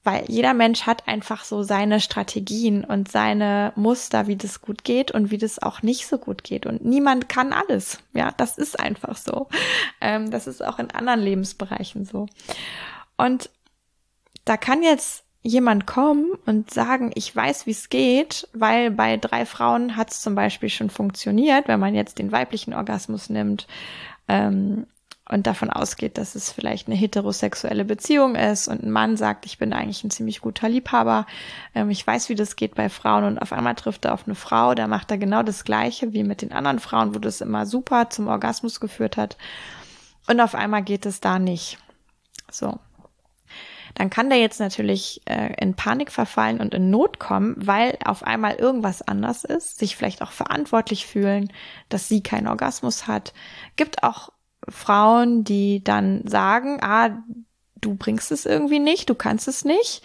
[0.06, 5.10] weil jeder Mensch hat einfach so seine Strategien und seine Muster, wie das gut geht
[5.10, 6.64] und wie das auch nicht so gut geht.
[6.64, 7.98] Und niemand kann alles.
[8.14, 9.48] Ja, das ist einfach so.
[10.00, 12.26] Ähm, das ist auch in anderen Lebensbereichen so.
[13.16, 13.50] Und
[14.44, 19.44] da kann jetzt jemand kommen und sagen, ich weiß, wie es geht, weil bei drei
[19.44, 23.66] Frauen hat es zum Beispiel schon funktioniert, wenn man jetzt den weiblichen Orgasmus nimmt.
[24.28, 24.86] Ähm,
[25.28, 29.58] und davon ausgeht, dass es vielleicht eine heterosexuelle Beziehung ist und ein Mann sagt, ich
[29.58, 31.26] bin eigentlich ein ziemlich guter Liebhaber,
[31.74, 34.34] ähm, ich weiß, wie das geht bei Frauen und auf einmal trifft er auf eine
[34.34, 37.66] Frau, da macht er genau das Gleiche wie mit den anderen Frauen, wo das immer
[37.66, 39.36] super zum Orgasmus geführt hat
[40.26, 41.78] und auf einmal geht es da nicht.
[42.50, 42.78] So.
[43.94, 48.22] Dann kann der jetzt natürlich äh, in Panik verfallen und in Not kommen, weil auf
[48.22, 51.50] einmal irgendwas anders ist, sich vielleicht auch verantwortlich fühlen,
[51.88, 53.32] dass sie keinen Orgasmus hat.
[53.76, 54.30] Gibt auch
[54.68, 57.10] Frauen, die dann sagen, ah,
[57.80, 60.02] du bringst es irgendwie nicht, du kannst es nicht.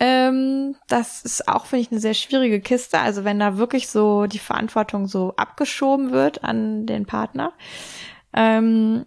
[0.00, 3.00] Ähm, das ist auch, finde ich, eine sehr schwierige Kiste.
[3.00, 7.52] Also wenn da wirklich so die Verantwortung so abgeschoben wird an den Partner.
[8.32, 9.06] Ähm,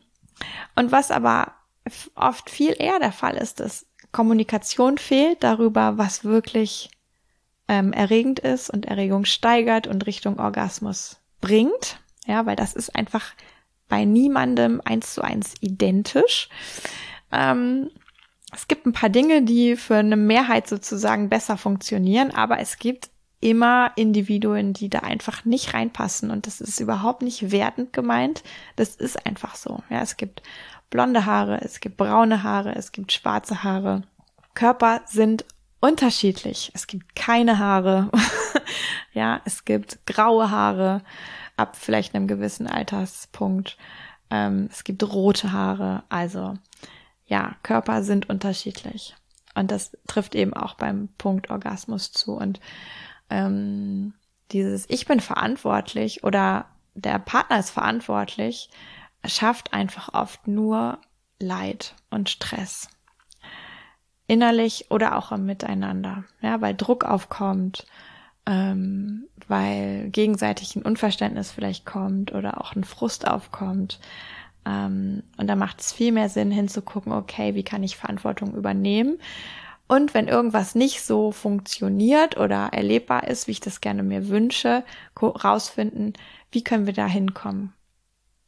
[0.75, 1.53] und was aber
[2.15, 6.91] oft viel eher der Fall ist, dass Kommunikation fehlt darüber, was wirklich
[7.67, 12.01] ähm, erregend ist und Erregung steigert und Richtung Orgasmus bringt.
[12.25, 13.33] Ja, weil das ist einfach
[13.91, 16.47] bei niemandem eins zu eins identisch.
[17.29, 17.91] Ähm,
[18.53, 23.09] es gibt ein paar Dinge, die für eine Mehrheit sozusagen besser funktionieren, aber es gibt
[23.41, 28.43] immer Individuen, die da einfach nicht reinpassen und das ist überhaupt nicht wertend gemeint.
[28.77, 29.83] Das ist einfach so.
[29.89, 30.41] Ja, es gibt
[30.89, 34.03] blonde Haare, es gibt braune Haare, es gibt schwarze Haare.
[34.53, 35.43] Körper sind
[35.81, 36.71] unterschiedlich.
[36.73, 38.09] Es gibt keine Haare.
[39.13, 41.01] ja, es gibt graue Haare
[41.61, 43.77] ab vielleicht einem gewissen Alterspunkt.
[44.29, 46.03] Ähm, es gibt rote Haare.
[46.09, 46.55] Also
[47.25, 49.15] ja, Körper sind unterschiedlich.
[49.55, 52.33] Und das trifft eben auch beim Punkt Orgasmus zu.
[52.33, 52.59] Und
[53.29, 54.13] ähm,
[54.51, 58.69] dieses Ich bin verantwortlich oder der Partner ist verantwortlich,
[59.25, 60.99] schafft einfach oft nur
[61.39, 62.89] Leid und Stress.
[64.27, 66.23] Innerlich oder auch im Miteinander.
[66.41, 67.85] Ja, weil Druck aufkommt,
[68.45, 73.99] ähm, weil gegenseitig ein Unverständnis vielleicht kommt oder auch ein Frust aufkommt.
[74.65, 79.19] Ähm, und da macht es viel mehr Sinn hinzugucken, okay, wie kann ich Verantwortung übernehmen?
[79.87, 84.85] Und wenn irgendwas nicht so funktioniert oder erlebbar ist, wie ich das gerne mir wünsche,
[85.21, 86.13] rausfinden,
[86.49, 87.73] wie können wir da hinkommen?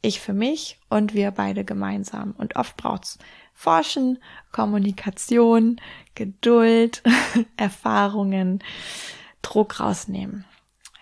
[0.00, 2.34] Ich für mich und wir beide gemeinsam.
[2.36, 3.18] Und oft braucht's
[3.52, 4.18] Forschen,
[4.52, 5.80] Kommunikation,
[6.14, 7.02] Geduld,
[7.56, 8.62] Erfahrungen,
[9.44, 10.44] Druck rausnehmen.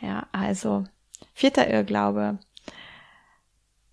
[0.01, 0.85] Ja, also
[1.33, 2.39] vierter Irrglaube.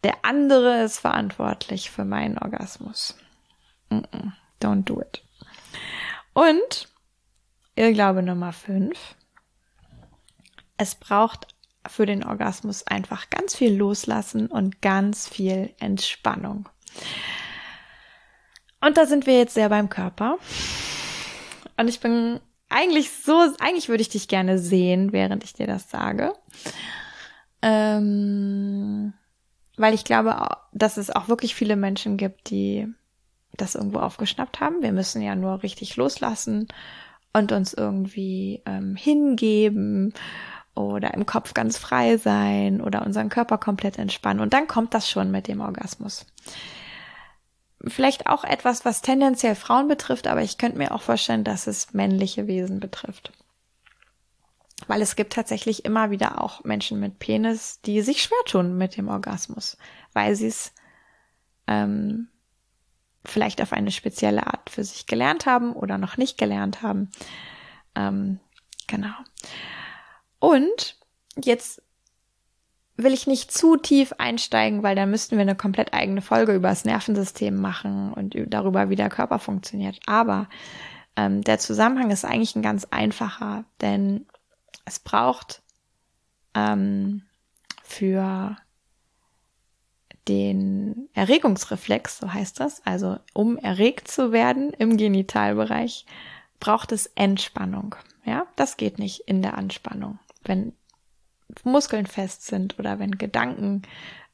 [0.04, 3.16] Der andere ist verantwortlich für meinen Orgasmus.
[3.90, 4.32] Mm -mm,
[4.62, 5.24] don't do it.
[6.34, 6.90] Und
[7.76, 9.16] Irrglaube Nummer fünf.
[10.76, 11.48] Es braucht
[11.88, 16.68] für den Orgasmus einfach ganz viel Loslassen und ganz viel Entspannung.
[18.82, 20.38] Und da sind wir jetzt sehr beim Körper.
[21.78, 25.90] Und ich bin eigentlich so, eigentlich würde ich dich gerne sehen, während ich dir das
[25.90, 26.34] sage.
[27.62, 29.14] Ähm,
[29.78, 30.36] weil ich glaube,
[30.72, 32.88] dass es auch wirklich viele Menschen gibt, die
[33.58, 34.82] das irgendwo aufgeschnappt haben.
[34.82, 36.68] Wir müssen ja nur richtig loslassen
[37.34, 40.14] und uns irgendwie ähm, hingeben
[40.76, 44.42] oder im Kopf ganz frei sein oder unseren Körper komplett entspannen.
[44.42, 46.26] Und dann kommt das schon mit dem Orgasmus
[47.88, 51.94] vielleicht auch etwas, was tendenziell Frauen betrifft, aber ich könnte mir auch vorstellen, dass es
[51.94, 53.32] männliche Wesen betrifft.
[54.88, 58.98] Weil es gibt tatsächlich immer wieder auch Menschen mit Penis, die sich schwer tun mit
[58.98, 59.78] dem Orgasmus,
[60.14, 60.74] weil sie es
[61.68, 62.30] ähm,
[63.26, 67.12] vielleicht auf eine spezielle Art für sich gelernt haben oder noch nicht gelernt haben.
[67.96, 68.40] Ähm,
[68.88, 69.14] genau.
[70.40, 70.98] Und
[71.44, 71.82] jetzt
[73.04, 76.70] will ich nicht zu tief einsteigen, weil dann müssten wir eine komplett eigene Folge über
[76.70, 80.00] das Nervensystem machen und darüber, wie der Körper funktioniert.
[80.06, 80.48] Aber
[81.16, 84.26] ähm, der Zusammenhang ist eigentlich ein ganz einfacher, denn
[84.86, 85.62] es braucht
[86.54, 87.24] ähm,
[87.84, 88.58] für
[90.28, 96.06] den Erregungsreflex, so heißt das, also um erregt zu werden im Genitalbereich,
[96.60, 97.96] braucht es Entspannung.
[98.26, 100.20] Ja, das geht nicht in der Anspannung.
[100.44, 100.74] Wenn
[101.64, 103.84] Muskeln fest sind oder wenn Gedanken,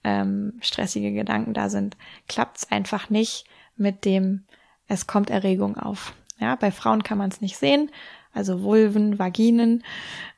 [0.03, 1.97] ähm, stressige Gedanken da sind,
[2.27, 4.43] klappt es einfach nicht mit dem,
[4.87, 6.13] es kommt Erregung auf.
[6.39, 7.89] Ja, bei Frauen kann man es nicht sehen,
[8.33, 9.83] also Vulven, Vaginen,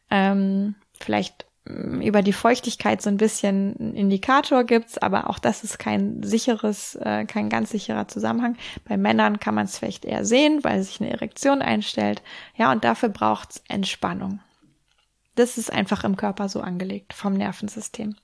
[0.09, 5.63] ähm, vielleicht mm, über die Feuchtigkeit so ein bisschen ein Indikator gibt's, aber auch das
[5.63, 8.55] ist kein sicheres, äh, kein ganz sicherer Zusammenhang.
[8.87, 12.21] Bei Männern kann man es vielleicht eher sehen, weil sich eine Erektion einstellt.
[12.55, 14.39] Ja, und dafür braucht's Entspannung.
[15.37, 18.15] Das ist einfach im Körper so angelegt vom Nervensystem.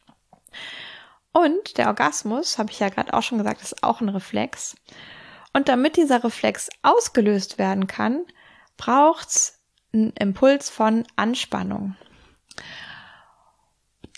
[1.32, 4.76] Und der Orgasmus, habe ich ja gerade auch schon gesagt, ist auch ein Reflex.
[5.54, 8.26] Und damit dieser Reflex ausgelöst werden kann,
[8.78, 9.60] braucht's
[9.94, 11.96] einen Impuls von Anspannung.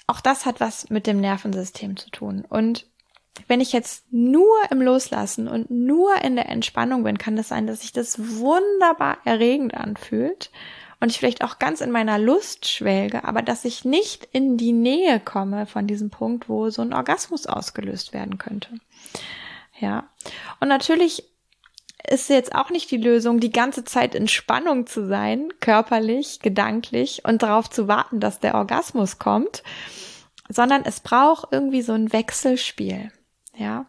[0.08, 2.46] Auch das hat was mit dem Nervensystem zu tun.
[2.48, 2.88] Und
[3.48, 7.68] wenn ich jetzt nur im Loslassen und nur in der Entspannung bin, kann das sein,
[7.68, 10.50] dass sich das wunderbar erregend anfühlt
[11.00, 14.74] und ich vielleicht auch ganz in meiner Lust schwelge, aber dass ich nicht in die
[14.74, 18.70] Nähe komme von diesem Punkt, wo so ein Orgasmus ausgelöst werden könnte.
[19.80, 20.10] Ja.
[20.60, 21.24] Und natürlich
[22.08, 27.24] ist jetzt auch nicht die Lösung, die ganze Zeit in Spannung zu sein, körperlich, gedanklich
[27.26, 29.64] und darauf zu warten, dass der Orgasmus kommt,
[30.50, 33.12] sondern es braucht irgendwie so ein Wechselspiel.
[33.56, 33.88] Ja.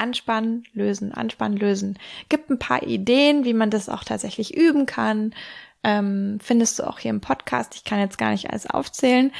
[0.00, 1.98] Anspannen, lösen, anspannen, lösen.
[2.28, 5.34] Gibt ein paar Ideen, wie man das auch tatsächlich üben kann.
[5.82, 7.74] Ähm, findest du auch hier im Podcast.
[7.74, 9.32] Ich kann jetzt gar nicht alles aufzählen.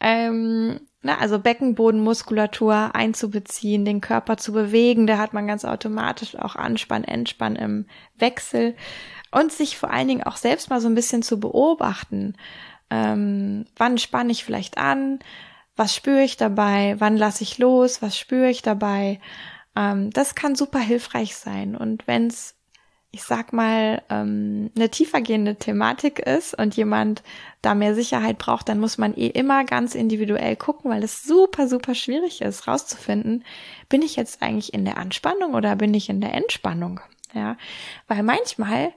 [0.00, 5.06] Ähm, na, also Beckenbodenmuskulatur einzubeziehen, den Körper zu bewegen.
[5.06, 8.74] Da hat man ganz automatisch auch Anspann, Entspann im Wechsel.
[9.30, 12.36] Und sich vor allen Dingen auch selbst mal so ein bisschen zu beobachten.
[12.90, 15.18] Ähm, wann spanne ich vielleicht an?
[15.76, 16.96] Was spüre ich dabei?
[16.98, 18.02] Wann lasse ich los?
[18.02, 19.20] Was spüre ich dabei?
[19.76, 21.76] Ähm, das kann super hilfreich sein.
[21.76, 22.54] Und wenn es,
[23.10, 27.22] ich sag mal, ähm, eine tiefergehende Thematik ist und jemand
[27.62, 31.68] da mehr Sicherheit braucht, dann muss man eh immer ganz individuell gucken, weil es super,
[31.68, 33.44] super schwierig ist, rauszufinden,
[33.88, 37.00] bin ich jetzt eigentlich in der Anspannung oder bin ich in der Entspannung?
[37.34, 37.56] Ja,
[38.08, 38.92] weil manchmal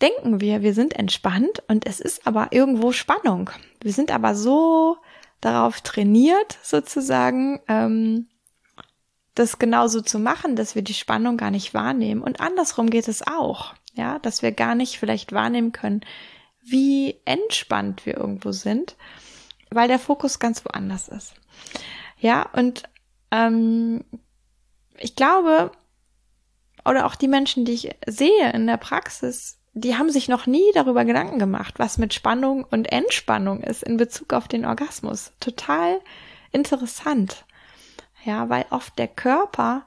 [0.00, 3.50] denken wir, wir sind entspannt und es ist aber irgendwo Spannung.
[3.80, 4.96] Wir sind aber so
[5.40, 8.26] darauf trainiert, sozusagen, ähm,
[9.38, 12.22] das genauso zu machen, dass wir die Spannung gar nicht wahrnehmen.
[12.22, 16.02] Und andersrum geht es auch, ja, dass wir gar nicht vielleicht wahrnehmen können,
[16.62, 18.96] wie entspannt wir irgendwo sind,
[19.70, 21.34] weil der Fokus ganz woanders ist.
[22.18, 22.84] Ja, und
[23.30, 24.04] ähm,
[24.98, 25.70] ich glaube,
[26.84, 30.64] oder auch die Menschen, die ich sehe in der Praxis, die haben sich noch nie
[30.74, 35.32] darüber Gedanken gemacht, was mit Spannung und Entspannung ist in Bezug auf den Orgasmus.
[35.38, 36.00] Total
[36.50, 37.44] interessant.
[38.24, 39.84] Ja, weil oft der Körper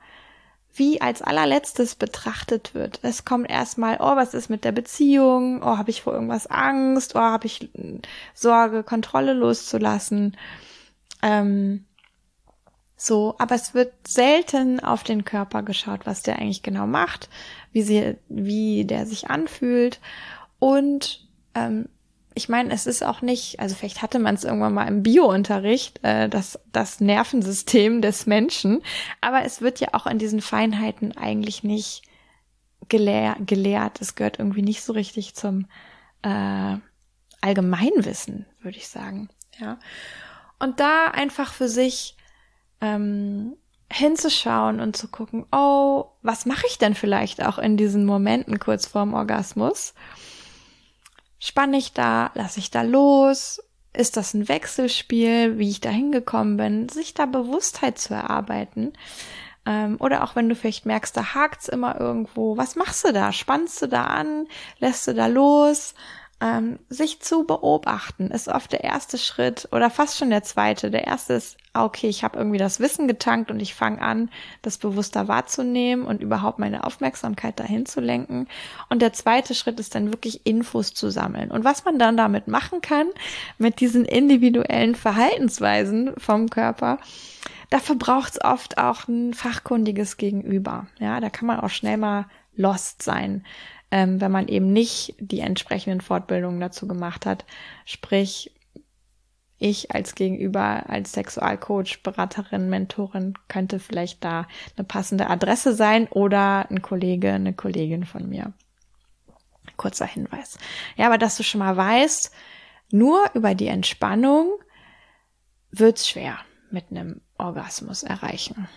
[0.73, 2.99] wie als allerletztes betrachtet wird.
[3.01, 5.61] Es kommt erstmal, oh, was ist mit der Beziehung?
[5.61, 7.15] Oh, habe ich vor irgendwas Angst?
[7.15, 7.69] Oh, habe ich
[8.33, 10.37] Sorge, Kontrolle loszulassen?
[11.21, 11.85] Ähm,
[12.95, 17.29] so, aber es wird selten auf den Körper geschaut, was der eigentlich genau macht,
[17.71, 19.99] wie sie, wie der sich anfühlt.
[20.59, 21.89] Und ähm,
[22.33, 26.03] ich meine, es ist auch nicht, also vielleicht hatte man es irgendwann mal im Biounterricht,
[26.03, 28.81] äh, das, das Nervensystem des Menschen,
[29.19, 32.03] aber es wird ja auch in diesen Feinheiten eigentlich nicht
[32.87, 34.01] gelehr, gelehrt.
[34.01, 35.67] Es gehört irgendwie nicht so richtig zum
[36.21, 36.77] äh,
[37.41, 39.29] Allgemeinwissen, würde ich sagen.
[39.59, 39.79] Ja.
[40.59, 42.15] Und da einfach für sich
[42.81, 43.57] ähm,
[43.91, 48.85] hinzuschauen und zu gucken, oh, was mache ich denn vielleicht auch in diesen Momenten kurz
[48.85, 49.93] vorm Orgasmus?
[51.43, 53.63] Spanne ich da, lasse ich da los?
[53.93, 56.87] Ist das ein Wechselspiel, wie ich da hingekommen bin?
[56.87, 58.93] Sich da Bewusstheit zu erarbeiten.
[59.65, 62.57] Ähm, oder auch wenn du vielleicht merkst, da hakt's immer irgendwo.
[62.57, 63.33] Was machst du da?
[63.33, 64.47] Spannst du da an?
[64.77, 65.95] Lässt du da los?
[66.41, 70.89] Ähm, sich zu beobachten ist oft der erste Schritt oder fast schon der zweite.
[70.89, 74.29] Der erste ist, ah, okay, ich habe irgendwie das Wissen getankt und ich fange an,
[74.63, 78.47] das bewusster wahrzunehmen und überhaupt meine Aufmerksamkeit dahin zu lenken.
[78.89, 81.51] Und der zweite Schritt ist dann wirklich Infos zu sammeln.
[81.51, 83.07] Und was man dann damit machen kann,
[83.59, 86.97] mit diesen individuellen Verhaltensweisen vom Körper,
[87.69, 90.87] dafür braucht es oft auch ein fachkundiges Gegenüber.
[90.99, 92.25] Ja, da kann man auch schnell mal
[92.55, 93.43] lost sein
[93.91, 97.45] ähm, wenn man eben nicht die entsprechenden Fortbildungen dazu gemacht hat.
[97.85, 98.51] Sprich,
[99.59, 106.69] ich als Gegenüber, als Sexualcoach, Beraterin, Mentorin könnte vielleicht da eine passende Adresse sein oder
[106.71, 108.53] ein Kollege, eine Kollegin von mir.
[109.77, 110.57] Kurzer Hinweis.
[110.95, 112.33] Ja, aber dass du schon mal weißt,
[112.91, 114.51] nur über die Entspannung
[115.69, 116.39] wird's schwer
[116.71, 118.67] mit einem Orgasmus erreichen.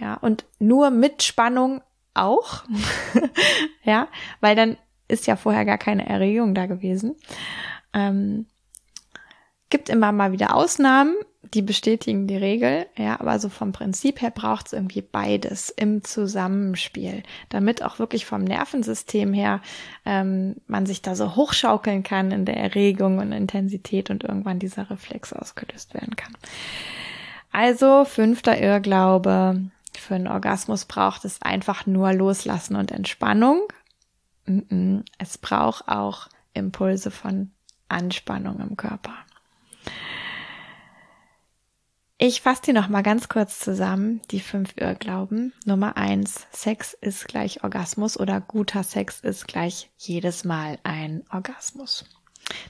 [0.00, 1.82] Ja, und nur mit Spannung
[2.14, 2.64] auch.
[3.84, 4.08] ja,
[4.40, 4.76] weil dann
[5.08, 7.16] ist ja vorher gar keine Erregung da gewesen.
[7.92, 8.46] Ähm,
[9.70, 11.14] gibt immer mal wieder Ausnahmen,
[11.54, 16.04] die bestätigen die Regel, ja, aber so vom Prinzip her braucht es irgendwie beides im
[16.04, 19.60] Zusammenspiel, damit auch wirklich vom Nervensystem her
[20.04, 24.90] ähm, man sich da so hochschaukeln kann in der Erregung und Intensität und irgendwann dieser
[24.90, 26.36] Reflex ausgelöst werden kann.
[27.52, 33.62] Also fünfter Irrglaube, für einen Orgasmus braucht es einfach nur Loslassen und Entspannung.
[35.18, 37.50] Es braucht auch Impulse von
[37.88, 39.14] Anspannung im Körper.
[42.22, 45.54] Ich fasse die noch mal ganz kurz zusammen, die fünf Irrglauben.
[45.64, 52.04] Nummer eins, Sex ist gleich Orgasmus oder guter Sex ist gleich jedes Mal ein Orgasmus.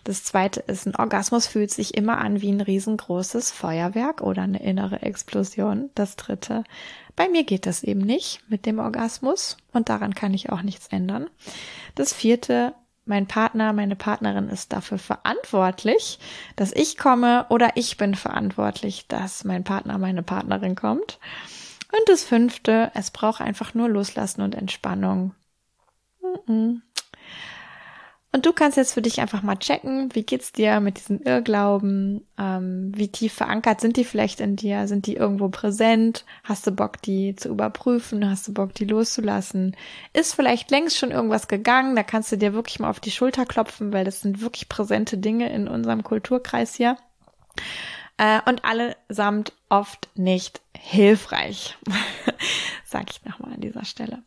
[0.05, 4.63] Das zweite ist, ein Orgasmus fühlt sich immer an wie ein riesengroßes Feuerwerk oder eine
[4.63, 5.91] innere Explosion.
[5.95, 6.65] Das dritte,
[7.17, 10.89] bei mir geht das eben nicht mit dem Orgasmus und daran kann ich auch nichts
[10.89, 11.29] ändern.
[11.95, 12.75] Das vierte,
[13.05, 16.19] mein Partner, meine Partnerin ist dafür verantwortlich,
[16.57, 21.19] dass ich komme oder ich bin verantwortlich, dass mein Partner, meine Partnerin kommt.
[21.93, 25.35] Und das fünfte, es braucht einfach nur Loslassen und Entspannung.
[28.33, 32.25] Und du kannst jetzt für dich einfach mal checken, wie geht's dir mit diesen Irrglauben?
[32.39, 34.87] Ähm, wie tief verankert sind die vielleicht in dir?
[34.87, 36.25] Sind die irgendwo präsent?
[36.45, 38.29] Hast du Bock, die zu überprüfen?
[38.31, 39.77] Hast du Bock, die loszulassen?
[40.13, 41.97] Ist vielleicht längst schon irgendwas gegangen?
[41.97, 45.19] Da kannst du dir wirklich mal auf die Schulter klopfen, weil das sind wirklich präsente
[45.19, 46.97] Dinge in unserem Kulturkreis hier.
[48.21, 51.79] Äh, und allesamt oft nicht hilfreich.
[52.85, 54.23] Sag ich nochmal an dieser Stelle.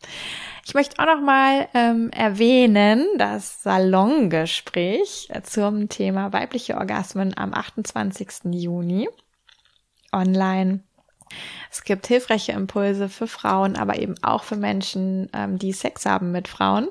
[0.66, 8.52] Ich möchte auch nochmal ähm, erwähnen, das Salongespräch zum Thema weibliche Orgasmen am 28.
[8.52, 9.08] Juni
[10.12, 10.80] online.
[11.70, 16.32] Es gibt hilfreiche Impulse für Frauen, aber eben auch für Menschen, ähm, die Sex haben
[16.32, 16.88] mit Frauen,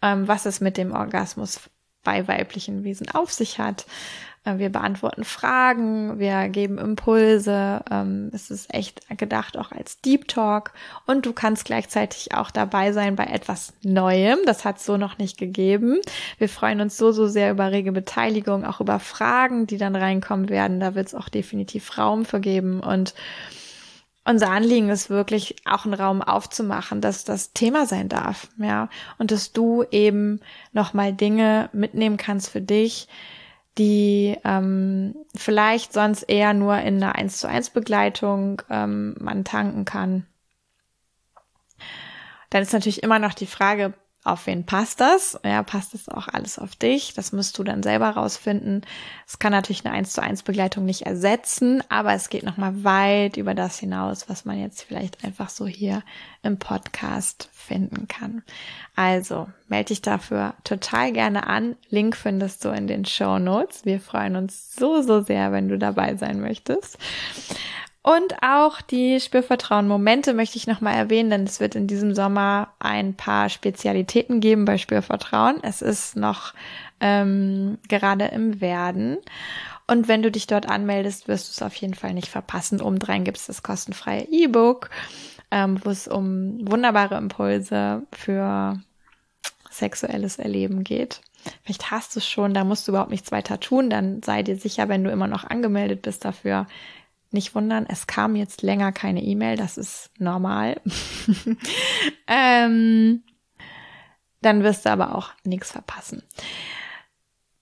[0.00, 1.68] ähm, was es mit dem Orgasmus
[2.04, 7.82] bei weiblichen Wesen auf sich hat, äh, wir beantworten Fragen, wir geben Impulse.
[7.90, 10.72] Ähm, es ist echt gedacht auch als Deep Talk
[11.06, 14.38] und du kannst gleichzeitig auch dabei sein bei etwas Neuem.
[14.46, 16.00] Das hat es so noch nicht gegeben.
[16.38, 20.48] Wir freuen uns so, so sehr über rege Beteiligung, auch über Fragen, die dann reinkommen
[20.48, 20.80] werden.
[20.80, 23.14] Da wird es auch definitiv Raum für geben und
[24.28, 29.30] unser Anliegen ist wirklich auch einen Raum aufzumachen, dass das Thema sein darf, ja, und
[29.30, 30.40] dass du eben
[30.74, 33.08] nochmal Dinge mitnehmen kannst für dich,
[33.78, 39.84] die ähm, vielleicht sonst eher nur in einer 1 zu 1 Begleitung ähm, man tanken
[39.84, 40.26] kann.
[42.50, 43.94] Dann ist natürlich immer noch die Frage,
[44.28, 45.38] auf wen passt das?
[45.44, 47.14] Ja, passt das auch alles auf dich?
[47.14, 48.82] Das musst du dann selber rausfinden.
[49.26, 53.36] Es kann natürlich eine 1 zu 1 Begleitung nicht ersetzen, aber es geht nochmal weit
[53.36, 56.02] über das hinaus, was man jetzt vielleicht einfach so hier
[56.42, 58.42] im Podcast finden kann.
[58.94, 61.76] Also, melde dich dafür total gerne an.
[61.88, 63.84] Link findest du in den Show Notes.
[63.84, 66.98] Wir freuen uns so, so sehr, wenn du dabei sein möchtest.
[68.08, 73.12] Und auch die Spürvertrauen-Momente möchte ich nochmal erwähnen, denn es wird in diesem Sommer ein
[73.12, 75.62] paar Spezialitäten geben bei Spürvertrauen.
[75.62, 76.54] Es ist noch
[77.00, 79.18] ähm, gerade im Werden.
[79.86, 82.80] Und wenn du dich dort anmeldest, wirst du es auf jeden Fall nicht verpassen.
[82.80, 84.88] Obendrein gibt es das kostenfreie E-Book,
[85.50, 88.80] ähm, wo es um wunderbare Impulse für
[89.70, 91.20] sexuelles Erleben geht.
[91.62, 93.90] Vielleicht hast du es schon, da musst du überhaupt nichts weiter tun.
[93.90, 96.66] Dann sei dir sicher, wenn du immer noch angemeldet bist dafür,
[97.30, 100.80] nicht wundern, es kam jetzt länger keine E-Mail, das ist normal.
[102.26, 103.22] ähm,
[104.40, 106.22] dann wirst du aber auch nichts verpassen.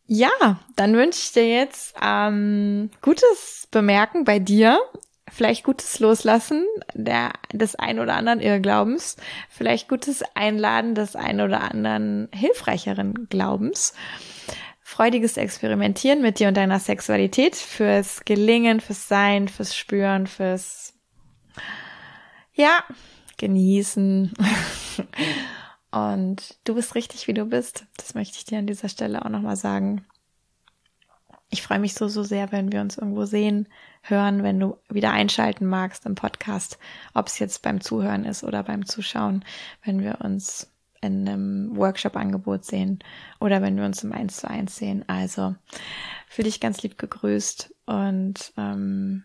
[0.06, 0.30] Ja,
[0.76, 4.78] dann wünsche ich dir jetzt ähm, gutes Bemerken bei dir,
[5.28, 6.64] vielleicht gutes Loslassen
[6.94, 9.16] der, des ein oder anderen Irrglaubens,
[9.50, 13.94] vielleicht gutes Einladen des ein oder anderen hilfreicheren Glaubens
[14.86, 20.94] freudiges Experimentieren mit dir und deiner Sexualität, fürs Gelingen, fürs Sein, fürs Spüren, fürs,
[22.54, 22.84] ja,
[23.36, 24.32] genießen.
[25.90, 27.84] und du bist richtig, wie du bist.
[27.96, 30.06] Das möchte ich dir an dieser Stelle auch nochmal sagen.
[31.50, 33.66] Ich freue mich so, so sehr, wenn wir uns irgendwo sehen,
[34.02, 36.78] hören, wenn du wieder einschalten magst im Podcast,
[37.12, 39.44] ob es jetzt beim Zuhören ist oder beim Zuschauen,
[39.82, 40.70] wenn wir uns
[41.00, 42.98] in einem Workshop-Angebot sehen
[43.40, 45.04] oder wenn wir uns im Eins zu eins sehen.
[45.08, 45.54] Also
[46.28, 49.24] fühle dich ganz lieb gegrüßt und ähm,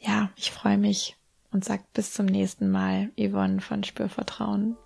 [0.00, 1.16] ja, ich freue mich
[1.50, 4.76] und sag bis zum nächsten Mal, Yvonne von Spürvertrauen.